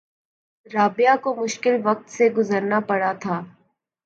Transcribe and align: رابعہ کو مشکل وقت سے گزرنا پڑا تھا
رابعہ 0.71 1.15
کو 1.23 1.33
مشکل 1.35 1.75
وقت 1.83 2.09
سے 2.09 2.29
گزرنا 2.29 2.79
پڑا 2.87 3.11
تھا 3.21 3.41